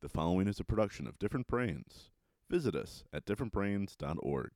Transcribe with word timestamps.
The 0.00 0.08
following 0.08 0.46
is 0.46 0.60
a 0.60 0.64
production 0.64 1.08
of 1.08 1.18
Different 1.18 1.48
Brains. 1.48 2.10
Visit 2.48 2.76
us 2.76 3.02
at 3.12 3.26
differentbrains.org. 3.26 4.50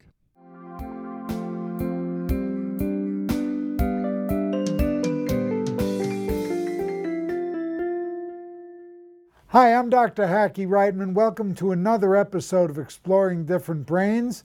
Hi, 9.49 9.75
I'm 9.75 9.91
Dr. 9.91 10.29
Hackie 10.29 10.69
Reitman. 10.69 11.13
Welcome 11.13 11.57
to 11.57 11.73
another 11.73 12.15
episode 12.15 12.71
of 12.71 12.79
Exploring 12.79 13.45
Different 13.47 13.85
Brains. 13.85 14.45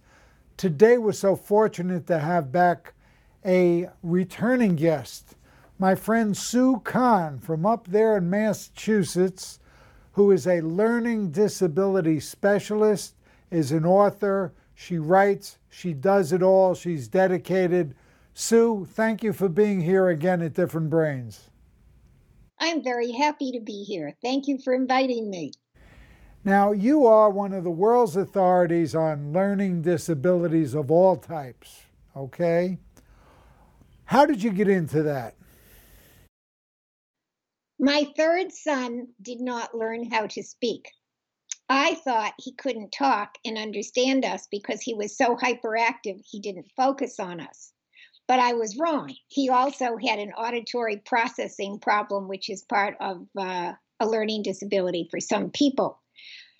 Today, 0.57 0.97
we're 0.97 1.11
so 1.11 1.35
fortunate 1.35 2.07
to 2.07 2.17
have 2.17 2.51
back 2.51 2.95
a 3.45 3.87
returning 4.01 4.75
guest, 4.75 5.35
my 5.77 5.93
friend 5.93 6.35
Sue 6.35 6.81
Kahn 6.83 7.37
from 7.37 7.67
up 7.67 7.87
there 7.87 8.17
in 8.17 8.31
Massachusetts 8.31 9.59
who 10.17 10.31
is 10.31 10.47
a 10.47 10.61
learning 10.61 11.29
disability 11.29 12.19
specialist, 12.19 13.13
is 13.51 13.71
an 13.71 13.85
author. 13.85 14.51
She 14.73 14.97
writes, 14.97 15.59
she 15.69 15.93
does 15.93 16.33
it 16.33 16.41
all, 16.41 16.73
she's 16.73 17.07
dedicated. 17.07 17.93
Sue, 18.33 18.87
thank 18.89 19.21
you 19.21 19.31
for 19.31 19.47
being 19.47 19.79
here 19.79 20.09
again 20.09 20.41
at 20.41 20.55
Different 20.55 20.89
Brains. 20.89 21.51
I'm 22.59 22.83
very 22.83 23.11
happy 23.11 23.51
to 23.51 23.59
be 23.59 23.83
here. 23.83 24.15
Thank 24.23 24.47
you 24.47 24.57
for 24.57 24.73
inviting 24.73 25.29
me. 25.29 25.51
Now, 26.43 26.71
you 26.71 27.05
are 27.05 27.29
one 27.29 27.53
of 27.53 27.63
the 27.63 27.69
world's 27.69 28.15
authorities 28.15 28.95
on 28.95 29.31
learning 29.31 29.83
disabilities 29.83 30.73
of 30.73 30.89
all 30.89 31.17
types, 31.17 31.83
okay? 32.15 32.79
How 34.05 34.25
did 34.25 34.41
you 34.41 34.49
get 34.49 34.67
into 34.67 35.03
that? 35.03 35.35
My 37.79 38.11
third 38.17 38.51
son 38.51 39.09
did 39.21 39.39
not 39.39 39.77
learn 39.77 40.09
how 40.09 40.27
to 40.27 40.41
speak. 40.41 40.91
I 41.69 41.95
thought 41.95 42.33
he 42.39 42.53
couldn't 42.53 42.91
talk 42.91 43.37
and 43.45 43.57
understand 43.57 44.25
us 44.25 44.47
because 44.49 44.81
he 44.81 44.93
was 44.93 45.17
so 45.17 45.35
hyperactive 45.35 46.21
he 46.25 46.39
didn't 46.39 46.71
focus 46.75 47.19
on 47.19 47.39
us. 47.39 47.73
But 48.27 48.39
I 48.39 48.53
was 48.53 48.77
wrong. 48.77 49.15
He 49.27 49.49
also 49.49 49.95
had 49.97 50.19
an 50.19 50.33
auditory 50.33 50.97
processing 50.97 51.79
problem, 51.79 52.27
which 52.27 52.49
is 52.49 52.63
part 52.63 52.97
of 52.99 53.27
uh, 53.37 53.73
a 53.99 54.07
learning 54.07 54.43
disability 54.43 55.07
for 55.11 55.19
some 55.19 55.51
people. 55.51 55.99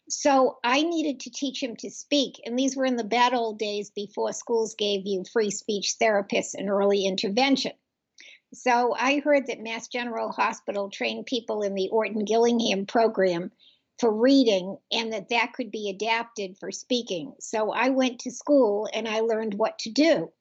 So 0.09 0.57
I 0.63 0.83
needed 0.83 1.19
to 1.21 1.31
teach 1.31 1.61
him 1.61 1.75
to 1.77 1.89
speak. 1.89 2.41
And 2.45 2.57
these 2.57 2.77
were 2.77 2.85
in 2.85 2.95
the 2.95 3.03
bad 3.03 3.33
old 3.33 3.59
days 3.59 3.89
before 3.89 4.31
schools 4.33 4.75
gave 4.75 5.05
you 5.05 5.23
free 5.33 5.51
speech 5.51 5.95
therapists 6.01 6.53
and 6.53 6.69
early 6.69 7.05
intervention. 7.05 7.73
So 8.61 8.95
I 8.97 9.19
heard 9.19 9.47
that 9.47 9.61
Mass 9.61 9.87
General 9.87 10.31
Hospital 10.31 10.89
trained 10.89 11.27
people 11.27 11.61
in 11.61 11.75
the 11.75 11.89
Orton 11.89 12.25
Gillingham 12.25 12.85
program 12.85 13.51
for 13.99 14.11
reading 14.11 14.77
and 14.91 15.13
that 15.13 15.29
that 15.29 15.53
could 15.53 15.71
be 15.71 15.89
adapted 15.89 16.57
for 16.57 16.71
speaking. 16.71 17.33
So 17.39 17.71
I 17.71 17.89
went 17.89 18.19
to 18.19 18.31
school 18.31 18.89
and 18.93 19.07
I 19.07 19.19
learned 19.19 19.53
what 19.55 19.77
to 19.79 19.91
do. 19.91 20.31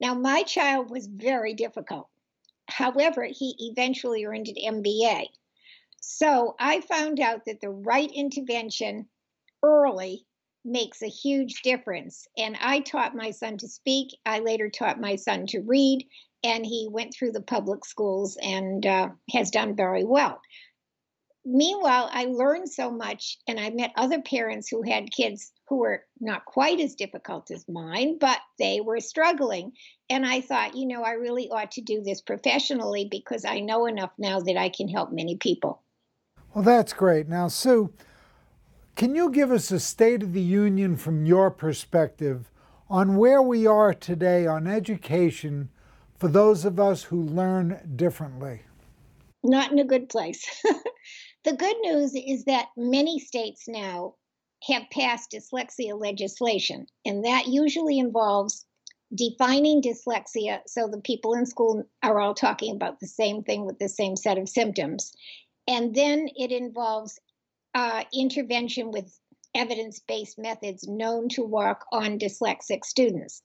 Now, 0.00 0.14
my 0.14 0.42
child 0.42 0.90
was 0.90 1.06
very 1.06 1.54
difficult. 1.54 2.08
However, 2.68 3.24
he 3.24 3.54
eventually 3.58 4.24
earned 4.24 4.48
an 4.48 4.82
MBA. 4.82 5.26
So 6.00 6.54
I 6.60 6.80
found 6.82 7.20
out 7.20 7.46
that 7.46 7.60
the 7.60 7.70
right 7.70 8.10
intervention 8.12 9.08
early 9.62 10.26
makes 10.64 11.02
a 11.02 11.08
huge 11.08 11.62
difference. 11.62 12.26
And 12.36 12.56
I 12.60 12.80
taught 12.80 13.14
my 13.14 13.30
son 13.30 13.56
to 13.58 13.68
speak. 13.68 14.16
I 14.26 14.40
later 14.40 14.68
taught 14.68 15.00
my 15.00 15.16
son 15.16 15.46
to 15.48 15.60
read 15.60 16.06
and 16.44 16.64
he 16.64 16.88
went 16.90 17.14
through 17.14 17.32
the 17.32 17.40
public 17.40 17.84
schools 17.84 18.36
and 18.42 18.86
uh, 18.86 19.08
has 19.32 19.50
done 19.50 19.76
very 19.76 20.04
well. 20.04 20.40
Meanwhile, 21.44 22.10
I 22.12 22.24
learned 22.24 22.68
so 22.68 22.90
much, 22.90 23.38
and 23.46 23.60
I 23.60 23.70
met 23.70 23.92
other 23.94 24.20
parents 24.20 24.68
who 24.68 24.82
had 24.82 25.12
kids 25.12 25.52
who 25.68 25.76
were 25.78 26.04
not 26.20 26.44
quite 26.44 26.80
as 26.80 26.96
difficult 26.96 27.50
as 27.52 27.68
mine, 27.68 28.18
but 28.18 28.38
they 28.58 28.80
were 28.80 28.98
struggling. 28.98 29.72
And 30.10 30.26
I 30.26 30.40
thought, 30.40 30.76
you 30.76 30.86
know, 30.86 31.02
I 31.02 31.12
really 31.12 31.48
ought 31.50 31.70
to 31.72 31.80
do 31.80 32.02
this 32.02 32.20
professionally 32.20 33.06
because 33.08 33.44
I 33.44 33.60
know 33.60 33.86
enough 33.86 34.10
now 34.18 34.40
that 34.40 34.56
I 34.56 34.68
can 34.68 34.88
help 34.88 35.12
many 35.12 35.36
people. 35.36 35.82
Well, 36.52 36.64
that's 36.64 36.92
great. 36.92 37.28
Now, 37.28 37.48
Sue, 37.48 37.92
can 38.96 39.14
you 39.14 39.30
give 39.30 39.52
us 39.52 39.70
a 39.70 39.78
State 39.78 40.22
of 40.22 40.32
the 40.32 40.40
Union 40.40 40.96
from 40.96 41.26
your 41.26 41.50
perspective 41.50 42.50
on 42.88 43.16
where 43.16 43.42
we 43.42 43.66
are 43.66 43.92
today 43.92 44.46
on 44.46 44.66
education 44.66 45.68
for 46.18 46.28
those 46.28 46.64
of 46.64 46.80
us 46.80 47.04
who 47.04 47.22
learn 47.22 47.80
differently? 47.96 48.62
Not 49.42 49.72
in 49.72 49.78
a 49.78 49.84
good 49.84 50.08
place. 50.08 50.44
the 51.44 51.52
good 51.52 51.76
news 51.82 52.14
is 52.14 52.44
that 52.44 52.68
many 52.76 53.18
states 53.18 53.64
now 53.68 54.14
have 54.64 54.84
passed 54.90 55.32
dyslexia 55.32 55.98
legislation, 56.00 56.86
and 57.04 57.24
that 57.24 57.46
usually 57.46 57.98
involves 57.98 58.64
defining 59.14 59.80
dyslexia 59.80 60.60
so 60.66 60.88
the 60.88 61.00
people 61.00 61.34
in 61.34 61.46
school 61.46 61.84
are 62.02 62.18
all 62.18 62.34
talking 62.34 62.74
about 62.74 62.98
the 62.98 63.06
same 63.06 63.42
thing 63.42 63.64
with 63.64 63.78
the 63.78 63.88
same 63.88 64.16
set 64.16 64.38
of 64.38 64.48
symptoms. 64.48 65.12
And 65.68 65.94
then 65.94 66.28
it 66.34 66.50
involves 66.50 67.20
uh, 67.74 68.04
intervention 68.12 68.90
with 68.90 69.16
evidence 69.54 70.00
based 70.00 70.38
methods 70.38 70.86
known 70.88 71.28
to 71.30 71.42
work 71.42 71.84
on 71.92 72.18
dyslexic 72.18 72.84
students. 72.84 73.42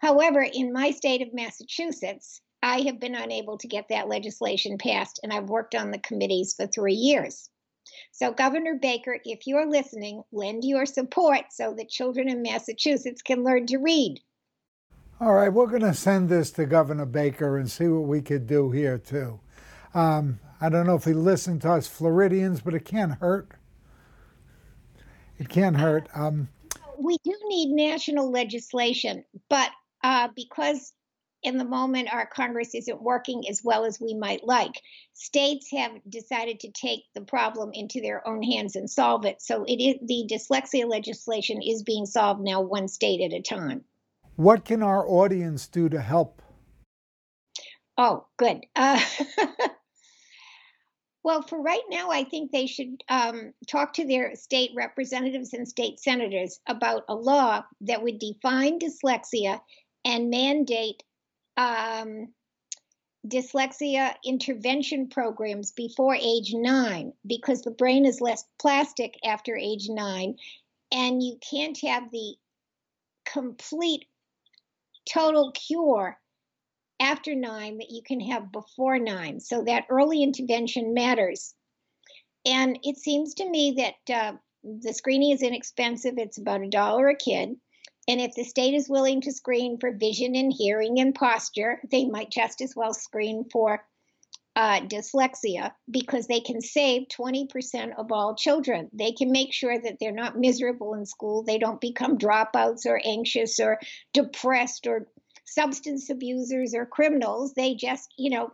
However, 0.00 0.40
in 0.42 0.72
my 0.72 0.90
state 0.92 1.20
of 1.20 1.34
Massachusetts, 1.34 2.40
I 2.62 2.80
have 2.82 2.98
been 2.98 3.14
unable 3.14 3.58
to 3.58 3.68
get 3.68 3.88
that 3.90 4.08
legislation 4.08 4.78
passed, 4.78 5.20
and 5.22 5.32
I've 5.32 5.48
worked 5.48 5.74
on 5.74 5.90
the 5.90 5.98
committees 5.98 6.54
for 6.54 6.66
three 6.66 6.94
years. 6.94 7.50
So, 8.12 8.32
Governor 8.32 8.78
Baker, 8.80 9.18
if 9.24 9.46
you're 9.46 9.68
listening, 9.68 10.22
lend 10.32 10.64
your 10.64 10.86
support 10.86 11.46
so 11.50 11.74
that 11.74 11.90
children 11.90 12.28
in 12.30 12.42
Massachusetts 12.42 13.20
can 13.20 13.44
learn 13.44 13.66
to 13.66 13.78
read. 13.78 14.20
All 15.20 15.34
right, 15.34 15.52
we're 15.52 15.66
going 15.66 15.82
to 15.82 15.92
send 15.92 16.30
this 16.30 16.50
to 16.52 16.64
Governor 16.64 17.04
Baker 17.04 17.58
and 17.58 17.70
see 17.70 17.88
what 17.88 18.08
we 18.08 18.22
could 18.22 18.46
do 18.46 18.70
here, 18.70 18.96
too. 18.96 19.40
Um, 19.92 20.40
I 20.62 20.70
don't 20.70 20.86
know 20.86 20.94
if 20.94 21.04
he 21.04 21.12
listened 21.12 21.60
to 21.62 21.72
us 21.72 21.86
Floridians, 21.86 22.62
but 22.62 22.74
it 22.74 22.86
can't 22.86 23.18
hurt. 23.18 23.50
It 25.38 25.50
can't 25.50 25.76
hurt. 25.76 26.08
Um, 26.14 26.48
we 26.98 27.18
do 27.24 27.34
need 27.48 27.74
national 27.74 28.30
legislation, 28.30 29.24
but 29.48 29.70
uh, 30.02 30.28
because 30.34 30.92
in 31.42 31.56
the 31.56 31.64
moment 31.64 32.12
our 32.12 32.26
Congress 32.26 32.74
isn't 32.74 33.02
working 33.02 33.44
as 33.48 33.62
well 33.64 33.84
as 33.84 34.00
we 34.00 34.14
might 34.14 34.44
like. 34.44 34.80
States 35.14 35.70
have 35.72 35.92
decided 36.08 36.60
to 36.60 36.70
take 36.72 37.04
the 37.14 37.22
problem 37.22 37.70
into 37.72 38.00
their 38.00 38.26
own 38.28 38.42
hands 38.42 38.76
and 38.76 38.90
solve 38.90 39.24
it. 39.24 39.40
So 39.40 39.64
it 39.64 39.80
is 39.80 39.96
the 40.06 40.28
dyslexia 40.30 40.88
legislation 40.88 41.62
is 41.62 41.82
being 41.82 42.06
solved 42.06 42.40
now 42.40 42.60
one 42.60 42.88
state 42.88 43.20
at 43.20 43.36
a 43.36 43.42
time. 43.42 43.84
What 44.36 44.64
can 44.64 44.82
our 44.82 45.06
audience 45.06 45.66
do 45.66 45.88
to 45.88 46.00
help? 46.00 46.42
Oh, 47.98 48.26
good. 48.38 48.64
Uh, 48.74 49.00
well, 51.22 51.42
for 51.42 51.60
right 51.60 51.82
now, 51.90 52.10
I 52.10 52.24
think 52.24 52.50
they 52.50 52.66
should 52.66 53.02
um, 53.10 53.52
talk 53.68 53.92
to 53.94 54.06
their 54.06 54.34
state 54.36 54.70
representatives 54.74 55.52
and 55.52 55.68
state 55.68 56.00
senators 56.00 56.60
about 56.66 57.04
a 57.08 57.14
law 57.14 57.62
that 57.82 58.02
would 58.02 58.18
define 58.18 58.78
dyslexia 58.78 59.60
and 60.04 60.30
mandate 60.30 61.02
um, 61.56 62.28
dyslexia 63.26 64.14
intervention 64.24 65.08
programs 65.08 65.72
before 65.72 66.14
age 66.14 66.52
nine 66.54 67.12
because 67.26 67.62
the 67.62 67.70
brain 67.70 68.06
is 68.06 68.20
less 68.20 68.44
plastic 68.58 69.14
after 69.24 69.56
age 69.56 69.88
nine, 69.88 70.36
and 70.92 71.22
you 71.22 71.38
can't 71.50 71.78
have 71.82 72.10
the 72.10 72.34
complete 73.26 74.06
total 75.12 75.52
cure 75.52 76.18
after 76.98 77.34
nine 77.34 77.78
that 77.78 77.90
you 77.90 78.02
can 78.02 78.20
have 78.20 78.52
before 78.52 78.98
nine. 78.98 79.40
So 79.40 79.64
that 79.64 79.86
early 79.88 80.22
intervention 80.22 80.94
matters. 80.94 81.54
And 82.46 82.78
it 82.82 82.96
seems 82.96 83.34
to 83.34 83.48
me 83.48 83.74
that 84.06 84.14
uh, 84.14 84.36
the 84.62 84.92
screening 84.92 85.32
is 85.32 85.42
inexpensive, 85.42 86.14
it's 86.16 86.38
about 86.38 86.62
a 86.62 86.68
dollar 86.68 87.08
a 87.08 87.16
kid. 87.16 87.56
And 88.10 88.20
if 88.20 88.34
the 88.34 88.42
state 88.42 88.74
is 88.74 88.88
willing 88.88 89.20
to 89.20 89.30
screen 89.30 89.78
for 89.78 89.92
vision 89.92 90.34
and 90.34 90.52
hearing 90.52 90.98
and 90.98 91.14
posture, 91.14 91.80
they 91.92 92.06
might 92.06 92.28
just 92.28 92.60
as 92.60 92.74
well 92.74 92.92
screen 92.92 93.44
for 93.52 93.84
uh, 94.56 94.80
dyslexia 94.80 95.70
because 95.88 96.26
they 96.26 96.40
can 96.40 96.60
save 96.60 97.06
20% 97.06 97.96
of 97.96 98.10
all 98.10 98.34
children. 98.34 98.90
They 98.92 99.12
can 99.12 99.30
make 99.30 99.52
sure 99.52 99.80
that 99.80 99.98
they're 100.00 100.10
not 100.10 100.36
miserable 100.36 100.94
in 100.94 101.06
school, 101.06 101.44
they 101.44 101.56
don't 101.56 101.80
become 101.80 102.18
dropouts 102.18 102.84
or 102.84 103.00
anxious 103.04 103.60
or 103.60 103.78
depressed 104.12 104.88
or 104.88 105.06
substance 105.44 106.10
abusers 106.10 106.74
or 106.74 106.86
criminals. 106.86 107.54
They 107.54 107.76
just, 107.76 108.12
you 108.18 108.30
know, 108.30 108.52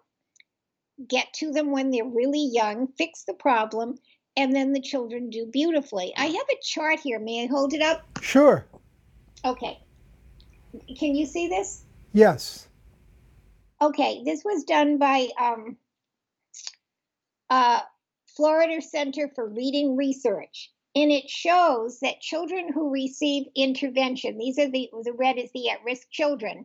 get 1.09 1.33
to 1.37 1.51
them 1.51 1.71
when 1.71 1.91
they're 1.91 2.05
really 2.05 2.47
young, 2.53 2.89
fix 2.99 3.25
the 3.25 3.33
problem, 3.33 3.95
and 4.37 4.55
then 4.55 4.75
the 4.75 4.83
children 4.83 5.31
do 5.31 5.47
beautifully. 5.51 6.13
I 6.15 6.27
have 6.27 6.35
a 6.35 6.63
chart 6.63 7.01
here. 7.01 7.19
May 7.19 7.45
I 7.45 7.47
hold 7.47 7.73
it 7.73 7.81
up? 7.81 8.03
Sure. 8.21 8.67
Okay. 9.45 9.79
Can 10.99 11.15
you 11.15 11.27
see 11.27 11.49
this? 11.49 11.85
Yes. 12.13 12.69
Okay, 13.81 14.23
this 14.25 14.43
was 14.45 14.65
done 14.65 14.99
by 14.99 15.29
um, 15.39 15.77
uh, 17.51 17.81
Florida 18.37 18.81
Center 18.81 19.31
for 19.35 19.47
Reading 19.49 19.97
Research. 19.97 20.73
And 20.95 21.13
it 21.13 21.29
shows 21.29 22.01
that 22.01 22.21
children 22.21 22.73
who 22.73 22.91
receive 22.91 23.49
intervention, 23.55 24.39
these 24.39 24.59
are 24.59 24.71
the, 24.71 24.89
the 25.05 25.13
red 25.13 25.37
is 25.37 25.51
the 25.53 25.69
at 25.69 25.85
risk 25.85 26.09
children, 26.11 26.65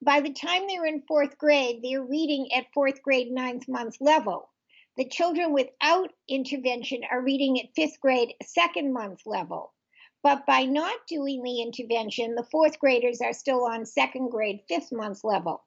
by 0.00 0.20
the 0.20 0.32
time 0.32 0.66
they're 0.66 0.86
in 0.86 1.02
fourth 1.02 1.36
grade, 1.38 1.80
they're 1.82 2.02
reading 2.02 2.52
at 2.54 2.72
fourth 2.72 3.02
grade, 3.02 3.30
ninth 3.30 3.68
month 3.68 3.96
level. 4.00 4.48
The 4.96 5.08
children 5.08 5.52
without 5.52 6.12
intervention 6.28 7.02
are 7.10 7.22
reading 7.22 7.60
at 7.60 7.74
fifth 7.74 8.00
grade, 8.00 8.34
second 8.42 8.92
month 8.92 9.26
level. 9.26 9.74
But 10.22 10.46
by 10.46 10.64
not 10.64 11.06
doing 11.06 11.42
the 11.42 11.62
intervention, 11.62 12.34
the 12.34 12.46
fourth 12.50 12.78
graders 12.78 13.20
are 13.20 13.32
still 13.32 13.64
on 13.64 13.86
second 13.86 14.30
grade, 14.30 14.60
fifth 14.68 14.90
month 14.90 15.22
level. 15.24 15.64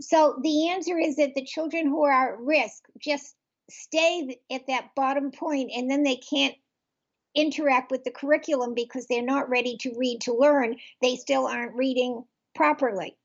So 0.00 0.38
the 0.42 0.68
answer 0.70 0.98
is 0.98 1.16
that 1.16 1.34
the 1.34 1.44
children 1.44 1.86
who 1.86 2.04
are 2.04 2.34
at 2.34 2.40
risk 2.40 2.84
just 2.98 3.34
stay 3.70 4.38
at 4.50 4.66
that 4.66 4.94
bottom 4.94 5.30
point 5.30 5.70
and 5.74 5.90
then 5.90 6.02
they 6.02 6.16
can't 6.16 6.54
interact 7.34 7.90
with 7.90 8.04
the 8.04 8.10
curriculum 8.10 8.74
because 8.74 9.06
they're 9.06 9.22
not 9.22 9.48
ready 9.48 9.76
to 9.78 9.94
read 9.96 10.22
to 10.22 10.34
learn. 10.34 10.76
They 11.00 11.16
still 11.16 11.46
aren't 11.46 11.74
reading 11.74 12.24
properly. 12.54 13.16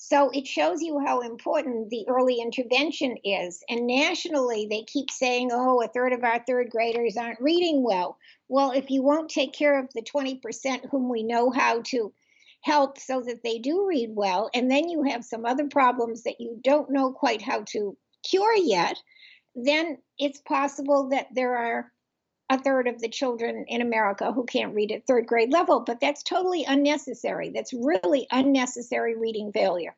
So 0.00 0.30
it 0.30 0.46
shows 0.46 0.80
you 0.80 1.00
how 1.00 1.22
important 1.22 1.90
the 1.90 2.06
early 2.08 2.40
intervention 2.40 3.16
is. 3.24 3.64
And 3.68 3.88
nationally, 3.88 4.68
they 4.70 4.84
keep 4.84 5.10
saying, 5.10 5.50
oh, 5.52 5.82
a 5.82 5.88
third 5.88 6.12
of 6.12 6.22
our 6.22 6.38
third 6.38 6.70
graders 6.70 7.16
aren't 7.16 7.40
reading 7.40 7.82
well. 7.82 8.16
Well, 8.48 8.70
if 8.70 8.90
you 8.90 9.02
won't 9.02 9.28
take 9.28 9.52
care 9.52 9.76
of 9.76 9.92
the 9.94 10.02
20% 10.02 10.88
whom 10.88 11.08
we 11.08 11.24
know 11.24 11.50
how 11.50 11.82
to 11.86 12.12
help 12.60 12.96
so 12.96 13.22
that 13.22 13.42
they 13.42 13.58
do 13.58 13.88
read 13.88 14.10
well, 14.14 14.50
and 14.54 14.70
then 14.70 14.88
you 14.88 15.02
have 15.02 15.24
some 15.24 15.44
other 15.44 15.66
problems 15.66 16.22
that 16.22 16.40
you 16.40 16.60
don't 16.62 16.90
know 16.90 17.12
quite 17.12 17.42
how 17.42 17.64
to 17.70 17.96
cure 18.22 18.54
yet, 18.54 18.96
then 19.56 19.98
it's 20.16 20.40
possible 20.40 21.08
that 21.08 21.26
there 21.34 21.56
are 21.56 21.92
a 22.50 22.58
third 22.58 22.88
of 22.88 23.00
the 23.00 23.08
children 23.08 23.64
in 23.68 23.82
America 23.82 24.32
who 24.32 24.44
can't 24.44 24.74
read 24.74 24.90
at 24.90 25.06
third 25.06 25.26
grade 25.26 25.52
level, 25.52 25.80
but 25.80 26.00
that's 26.00 26.22
totally 26.22 26.64
unnecessary. 26.64 27.50
That's 27.50 27.72
really 27.72 28.26
unnecessary 28.30 29.16
reading 29.16 29.52
failure. 29.52 29.94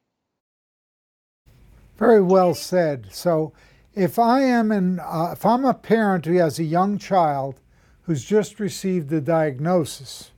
Very 1.97 2.23
well 2.23 2.55
said. 2.55 3.09
So, 3.11 3.53
if 3.95 4.19
I 4.19 4.43
am 4.43 4.73
an, 4.73 5.01
uh, 5.01 5.31
if 5.33 5.45
I'm 5.45 5.65
a 5.65 5.75
parent 5.75 6.25
who 6.25 6.35
has 6.39 6.59
a 6.59 6.65
young 6.65 6.99
child 6.99 7.61
who's 8.03 8.25
just 8.25 8.59
received 8.59 9.11
the 9.11 9.21
diagnosis, 9.21 10.31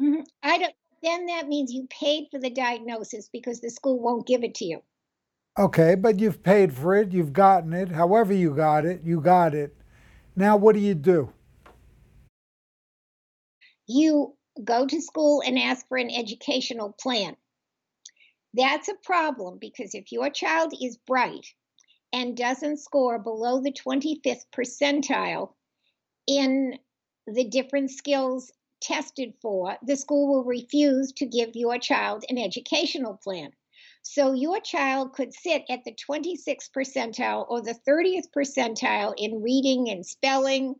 mm-hmm. 0.00 0.22
I 0.42 0.58
don't. 0.58 0.74
Then 1.02 1.26
that 1.26 1.46
means 1.46 1.72
you 1.72 1.86
paid 1.88 2.28
for 2.32 2.38
the 2.38 2.50
diagnosis 2.50 3.28
because 3.32 3.60
the 3.60 3.70
school 3.70 4.00
won't 4.00 4.26
give 4.26 4.42
it 4.42 4.54
to 4.56 4.64
you. 4.64 4.82
Okay, 5.58 5.94
but 5.94 6.18
you've 6.18 6.42
paid 6.42 6.72
for 6.72 6.96
it. 6.96 7.12
You've 7.12 7.32
gotten 7.32 7.72
it. 7.72 7.90
However 7.90 8.32
you 8.32 8.54
got 8.54 8.84
it, 8.84 9.02
you 9.04 9.20
got 9.20 9.54
it. 9.54 9.76
Now, 10.34 10.56
what 10.56 10.74
do 10.74 10.80
you 10.80 10.94
do? 10.94 11.32
You 13.86 14.36
go 14.62 14.86
to 14.86 15.00
school 15.00 15.42
and 15.44 15.58
ask 15.58 15.86
for 15.88 15.98
an 15.98 16.10
educational 16.10 16.92
plan. 16.92 17.36
That's 18.54 18.88
a 18.88 18.94
problem 19.02 19.58
because 19.58 19.94
if 19.94 20.12
your 20.12 20.30
child 20.30 20.72
is 20.80 20.96
bright 20.96 21.46
and 22.12 22.36
doesn't 22.36 22.78
score 22.78 23.18
below 23.18 23.60
the 23.60 23.72
25th 23.72 24.46
percentile 24.50 25.52
in 26.26 26.78
the 27.26 27.44
different 27.44 27.90
skills 27.90 28.52
tested 28.80 29.34
for, 29.42 29.76
the 29.82 29.96
school 29.96 30.28
will 30.28 30.44
refuse 30.44 31.12
to 31.12 31.26
give 31.26 31.50
your 31.54 31.78
child 31.78 32.24
an 32.28 32.38
educational 32.38 33.18
plan. 33.22 33.50
So 34.02 34.32
your 34.32 34.60
child 34.60 35.12
could 35.12 35.34
sit 35.34 35.64
at 35.68 35.84
the 35.84 35.92
26th 35.92 36.70
percentile 36.74 37.44
or 37.48 37.60
the 37.60 37.78
30th 37.86 38.30
percentile 38.34 39.12
in 39.16 39.42
reading 39.42 39.90
and 39.90 40.06
spelling 40.06 40.76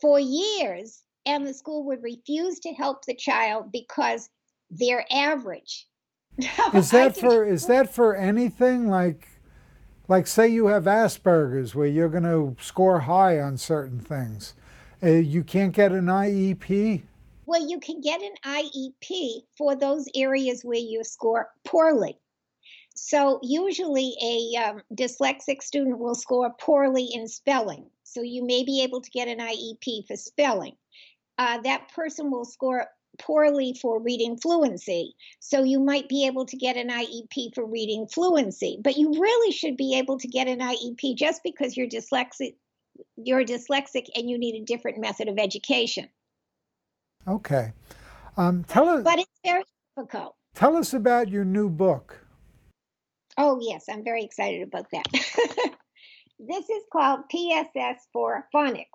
for 0.00 0.18
years, 0.20 1.03
and 1.26 1.46
the 1.46 1.54
school 1.54 1.84
would 1.84 2.02
refuse 2.02 2.60
to 2.60 2.72
help 2.72 3.04
the 3.04 3.14
child 3.14 3.72
because 3.72 4.28
they're 4.70 5.06
average. 5.10 5.86
is 6.74 6.90
that 6.90 7.16
for 7.16 7.44
is 7.44 7.66
that 7.66 7.94
for 7.94 8.16
anything 8.16 8.88
like 8.88 9.28
like 10.08 10.26
say 10.26 10.48
you 10.48 10.66
have 10.66 10.84
Asperger's 10.84 11.74
where 11.74 11.86
you're 11.86 12.08
going 12.08 12.24
to 12.24 12.56
score 12.60 13.00
high 13.00 13.40
on 13.40 13.56
certain 13.56 14.00
things? 14.00 14.54
Uh, 15.02 15.08
you 15.08 15.44
can't 15.44 15.72
get 15.72 15.92
an 15.92 16.06
IEP? 16.06 17.02
Well, 17.46 17.68
you 17.68 17.78
can 17.78 18.00
get 18.00 18.22
an 18.22 18.34
IEP 18.44 19.42
for 19.56 19.76
those 19.76 20.06
areas 20.14 20.62
where 20.62 20.78
you 20.78 21.04
score 21.04 21.50
poorly. 21.64 22.18
So, 22.96 23.40
usually, 23.42 24.14
a 24.22 24.62
um, 24.62 24.82
dyslexic 24.94 25.62
student 25.62 25.98
will 25.98 26.14
score 26.14 26.50
poorly 26.58 27.08
in 27.12 27.28
spelling. 27.28 27.86
So, 28.04 28.22
you 28.22 28.46
may 28.46 28.64
be 28.64 28.82
able 28.82 29.00
to 29.00 29.10
get 29.10 29.28
an 29.28 29.38
IEP 29.38 30.06
for 30.06 30.16
spelling. 30.16 30.76
Uh, 31.38 31.60
that 31.62 31.90
person 31.94 32.30
will 32.30 32.44
score 32.44 32.86
poorly 33.18 33.76
for 33.80 34.00
reading 34.00 34.36
fluency. 34.36 35.14
So, 35.40 35.62
you 35.62 35.80
might 35.80 36.08
be 36.08 36.26
able 36.26 36.46
to 36.46 36.56
get 36.56 36.76
an 36.76 36.88
IEP 36.88 37.54
for 37.54 37.64
reading 37.64 38.06
fluency. 38.06 38.78
But 38.82 38.96
you 38.96 39.10
really 39.10 39.52
should 39.52 39.76
be 39.76 39.96
able 39.98 40.18
to 40.18 40.28
get 40.28 40.48
an 40.48 40.60
IEP 40.60 41.16
just 41.16 41.42
because 41.42 41.76
you're 41.76 41.88
dyslexic. 41.88 42.54
You're 43.16 43.44
dyslexic 43.44 44.06
and 44.14 44.30
you 44.30 44.38
need 44.38 44.54
a 44.54 44.64
different 44.64 44.98
method 45.00 45.28
of 45.28 45.38
education. 45.38 46.08
Okay. 47.26 47.72
Um, 48.36 48.64
tell 48.64 48.88
us. 48.88 49.04
But 49.04 49.18
it's 49.18 49.40
very 49.44 49.64
difficult. 49.96 50.36
Tell 50.54 50.76
us 50.76 50.94
about 50.94 51.28
your 51.28 51.44
new 51.44 51.68
book. 51.68 52.24
Oh, 53.36 53.58
yes, 53.60 53.86
I'm 53.90 54.04
very 54.04 54.22
excited 54.22 54.62
about 54.62 54.86
that. 54.92 55.06
this 56.38 56.70
is 56.70 56.82
called 56.92 57.28
PSS 57.28 58.06
for 58.12 58.46
Phonics, 58.54 58.86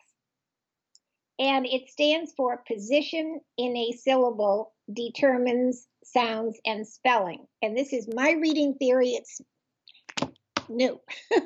and 1.39 1.65
it 1.65 1.89
stands 1.89 2.33
for 2.35 2.63
Position 2.67 3.39
in 3.57 3.75
a 3.75 3.93
Syllable 3.93 4.73
Determines 4.91 5.87
Sounds 6.03 6.59
and 6.65 6.85
Spelling. 6.85 7.47
And 7.61 7.77
this 7.77 7.93
is 7.93 8.09
my 8.13 8.31
reading 8.31 8.75
theory. 8.75 9.11
It's 9.11 9.41
new. 10.67 10.99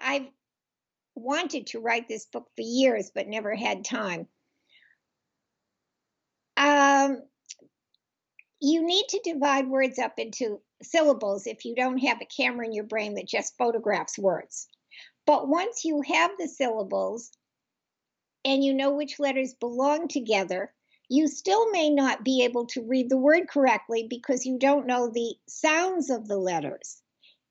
I've 0.00 0.26
wanted 1.14 1.68
to 1.68 1.78
write 1.78 2.08
this 2.08 2.26
book 2.26 2.48
for 2.56 2.62
years, 2.62 3.12
but 3.14 3.28
never 3.28 3.54
had 3.54 3.84
time. 3.84 4.26
Um, 6.56 7.22
you 8.60 8.84
need 8.84 9.04
to 9.10 9.20
divide 9.22 9.68
words 9.68 9.98
up 10.00 10.14
into 10.18 10.60
syllables 10.82 11.46
if 11.46 11.64
you 11.64 11.76
don't 11.76 11.98
have 11.98 12.20
a 12.20 12.26
camera 12.26 12.66
in 12.66 12.72
your 12.72 12.84
brain 12.84 13.14
that 13.14 13.28
just 13.28 13.56
photographs 13.56 14.18
words. 14.18 14.66
But 15.24 15.48
once 15.48 15.84
you 15.84 16.02
have 16.02 16.32
the 16.38 16.48
syllables 16.48 17.30
and 18.44 18.62
you 18.62 18.74
know 18.74 18.90
which 18.90 19.18
letters 19.18 19.54
belong 19.54 20.08
together, 20.08 20.72
you 21.08 21.28
still 21.28 21.70
may 21.70 21.90
not 21.90 22.24
be 22.24 22.44
able 22.44 22.66
to 22.66 22.82
read 22.82 23.10
the 23.10 23.16
word 23.16 23.48
correctly 23.48 24.06
because 24.08 24.46
you 24.46 24.58
don't 24.58 24.86
know 24.86 25.08
the 25.08 25.34
sounds 25.48 26.10
of 26.10 26.28
the 26.28 26.38
letters. 26.38 27.02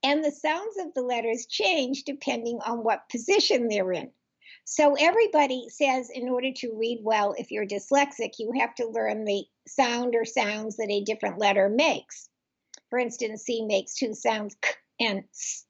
And 0.04 0.24
the 0.24 0.32
sounds 0.32 0.78
of 0.80 0.94
the 0.94 1.02
letters 1.02 1.46
change 1.46 2.04
depending 2.04 2.60
on 2.66 2.84
what 2.84 3.10
position 3.10 3.68
they're 3.68 3.92
in. 3.94 4.12
So 4.66 4.96
everybody 4.96 5.68
says 5.70 6.10
in 6.10 6.30
order 6.30 6.52
to 6.58 6.74
read 6.74 7.00
well, 7.04 7.34
if 7.38 7.52
you're 7.52 7.66
dyslexic, 7.66 8.40
you 8.40 8.52
have 8.60 8.76
to 8.76 8.88
learn 8.88 9.26
the 9.26 9.46
sound 9.68 10.16
or 10.16 10.26
sounds 10.26 10.78
that 10.78 10.90
a 10.90 11.04
different 11.04 11.40
letter 11.40 11.70
makes. 11.70 12.30
For 12.90 13.00
instance, 13.00 13.44
C 13.44 13.66
makes 13.66 13.96
two 13.96 14.14
sounds, 14.14 14.56
k 14.62 14.70
and 15.00 15.24
s, 15.32 15.66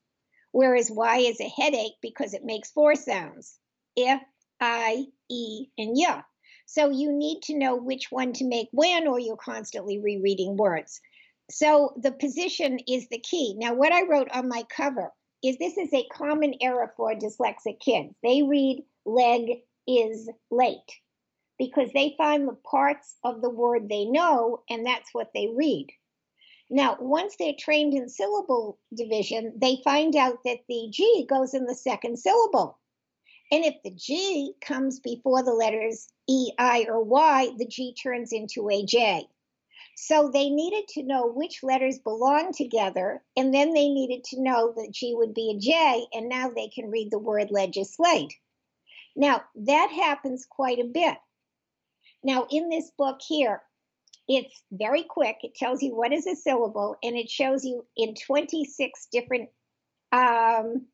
whereas 0.51 0.91
Y 0.91 1.17
is 1.19 1.39
a 1.39 1.49
headache 1.49 1.95
because 2.01 2.33
it 2.33 2.43
makes 2.43 2.71
four 2.71 2.95
sounds, 2.95 3.57
I, 3.97 4.21
I, 4.63 5.07
E, 5.29 5.67
and 5.77 5.91
Y. 5.93 6.23
So 6.65 6.89
you 6.89 7.11
need 7.11 7.41
to 7.43 7.57
know 7.57 7.75
which 7.75 8.11
one 8.11 8.31
to 8.33 8.45
make 8.45 8.69
when, 8.71 9.07
or 9.07 9.19
you're 9.19 9.35
constantly 9.35 9.99
rereading 9.99 10.55
words. 10.55 11.01
So 11.51 11.93
the 11.97 12.13
position 12.13 12.79
is 12.87 13.09
the 13.09 13.19
key. 13.19 13.55
Now, 13.57 13.73
what 13.73 13.91
I 13.91 14.07
wrote 14.07 14.29
on 14.31 14.47
my 14.47 14.63
cover 14.75 15.11
is 15.43 15.57
this 15.57 15.77
is 15.77 15.93
a 15.93 16.07
common 16.13 16.53
error 16.61 16.93
for 16.95 17.13
dyslexic 17.13 17.81
kids. 17.81 18.15
They 18.23 18.43
read 18.43 18.85
leg 19.05 19.63
is 19.85 20.29
late 20.49 21.01
because 21.59 21.91
they 21.93 22.15
find 22.17 22.47
the 22.47 22.57
parts 22.71 23.17
of 23.25 23.41
the 23.41 23.49
word 23.49 23.89
they 23.89 24.05
know 24.05 24.63
and 24.69 24.85
that's 24.85 25.13
what 25.13 25.31
they 25.35 25.49
read. 25.53 25.87
Now, 26.69 26.97
once 26.99 27.35
they're 27.37 27.53
trained 27.59 27.93
in 27.93 28.07
syllable 28.07 28.79
division, 28.95 29.53
they 29.57 29.81
find 29.83 30.15
out 30.15 30.39
that 30.45 30.59
the 30.69 30.87
G 30.89 31.25
goes 31.29 31.53
in 31.53 31.65
the 31.65 31.75
second 31.75 32.17
syllable. 32.17 32.79
And 33.53 33.63
if 33.63 33.83
the 33.83 33.91
G 33.91 34.55
comes 34.61 34.99
before 34.99 35.43
the 35.43 35.53
letters 35.53 36.07
E, 36.27 36.53
I, 36.57 36.87
or 36.89 37.03
Y, 37.03 37.51
the 37.55 37.67
G 37.67 37.93
turns 37.93 38.33
into 38.33 38.67
a 38.67 38.83
J. 38.83 39.27
So 39.95 40.31
they 40.31 40.49
needed 40.49 40.87
to 40.95 41.03
know 41.03 41.27
which 41.27 41.61
letters 41.61 41.99
belong 41.99 42.53
together, 42.53 43.21
and 43.37 43.53
then 43.53 43.75
they 43.75 43.89
needed 43.89 44.23
to 44.23 44.41
know 44.41 44.73
that 44.75 44.89
G 44.91 45.13
would 45.13 45.35
be 45.35 45.51
a 45.51 45.59
J, 45.59 46.07
and 46.13 46.29
now 46.29 46.49
they 46.49 46.67
can 46.69 46.89
read 46.89 47.11
the 47.11 47.19
word 47.19 47.51
legislate. 47.51 48.33
Now, 49.15 49.43
that 49.53 49.91
happens 49.91 50.47
quite 50.49 50.79
a 50.79 50.85
bit. 50.85 51.19
Now, 52.23 52.47
in 52.49 52.69
this 52.69 52.89
book 52.97 53.19
here, 53.21 53.61
it's 54.27 54.63
very 54.71 55.03
quick. 55.03 55.37
It 55.43 55.53
tells 55.53 55.83
you 55.83 55.95
what 55.95 56.11
is 56.11 56.25
a 56.25 56.35
syllable, 56.35 56.97
and 57.03 57.15
it 57.15 57.29
shows 57.29 57.63
you 57.63 57.85
in 57.95 58.15
26 58.15 59.09
different 59.11 59.51
um, 60.11 60.87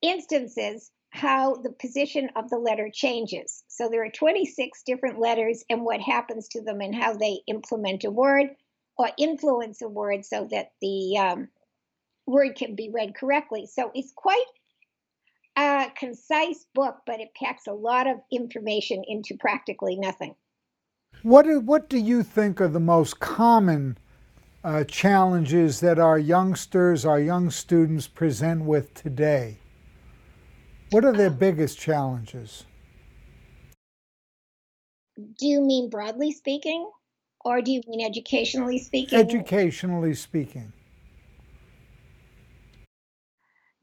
instances 0.00 0.92
how 1.10 1.54
the 1.54 1.70
position 1.70 2.28
of 2.36 2.50
the 2.50 2.58
letter 2.58 2.90
changes. 2.92 3.64
So 3.68 3.88
there 3.88 4.04
are 4.04 4.10
26 4.10 4.82
different 4.84 5.18
letters 5.18 5.64
and 5.70 5.82
what 5.82 6.00
happens 6.00 6.48
to 6.48 6.62
them 6.62 6.80
and 6.80 6.94
how 6.94 7.14
they 7.14 7.40
implement 7.46 8.04
a 8.04 8.10
word 8.10 8.48
or 8.96 9.10
influence 9.16 9.80
a 9.80 9.88
word 9.88 10.24
so 10.24 10.46
that 10.50 10.72
the 10.80 11.16
um, 11.18 11.48
word 12.26 12.56
can 12.56 12.74
be 12.74 12.90
read 12.92 13.14
correctly. 13.14 13.66
So 13.66 13.90
it's 13.94 14.12
quite 14.14 14.44
a 15.56 15.86
concise 15.96 16.66
book, 16.74 16.98
but 17.06 17.20
it 17.20 17.30
packs 17.34 17.66
a 17.66 17.72
lot 17.72 18.06
of 18.06 18.18
information 18.30 19.02
into 19.06 19.36
practically 19.38 19.96
nothing. 19.96 20.34
What 21.22 21.46
do, 21.46 21.60
what 21.60 21.88
do 21.88 21.98
you 21.98 22.22
think 22.22 22.60
are 22.60 22.68
the 22.68 22.78
most 22.78 23.18
common 23.18 23.96
uh, 24.62 24.84
challenges 24.84 25.80
that 25.80 25.98
our 25.98 26.18
youngsters, 26.18 27.04
our 27.04 27.18
young 27.18 27.50
students 27.50 28.06
present 28.06 28.64
with 28.64 28.94
today? 28.94 29.58
What 30.90 31.04
are 31.04 31.12
their 31.12 31.30
biggest 31.30 31.78
challenges? 31.78 32.64
Do 35.16 35.46
you 35.46 35.60
mean 35.60 35.90
broadly 35.90 36.32
speaking, 36.32 36.90
or 37.44 37.60
do 37.60 37.70
you 37.72 37.82
mean 37.86 38.06
educationally 38.06 38.78
speaking? 38.78 39.18
Educationally 39.18 40.14
speaking. 40.14 40.72